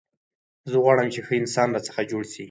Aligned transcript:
زه 0.71 0.77
غواړم، 0.83 1.07
چي 1.13 1.19
ښه 1.25 1.33
انسان 1.41 1.67
راڅخه 1.75 2.01
جوړ 2.11 2.23
سي. 2.31 2.39